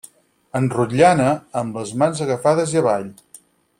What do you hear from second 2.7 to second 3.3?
i avall.